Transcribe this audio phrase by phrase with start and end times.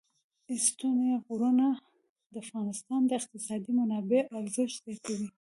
[0.65, 1.67] ستوني غرونه
[2.31, 5.29] د افغانستان د اقتصادي منابعو ارزښت زیاتوي.